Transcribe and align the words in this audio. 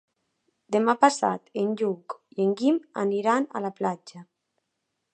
Demà 0.75 0.95
passat 1.03 1.53
en 1.65 1.77
Lluc 1.83 2.17
i 2.37 2.41
en 2.49 2.57
Guim 2.63 2.83
aniran 3.07 3.49
a 3.61 3.65
la 3.67 3.75
platja. 3.83 4.29